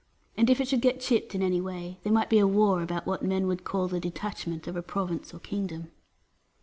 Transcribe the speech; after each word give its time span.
And 0.35 0.49
if 0.49 0.59
it 0.59 0.67
should 0.67 0.81
get 0.81 0.99
chipped 0.99 1.35
in 1.35 1.43
any 1.43 1.61
way, 1.61 1.99
there, 2.01 2.11
might 2.11 2.31
be 2.31 2.39
a 2.39 2.47
war 2.47 2.81
about 2.81 3.05
what 3.05 3.21
men 3.21 3.45
would 3.45 3.63
call 3.63 3.87
the 3.87 3.99
detachment 3.99 4.65
of 4.65 4.75
a 4.75 4.81
province 4.81 5.31
or 5.31 5.37
kingdom. 5.39 5.91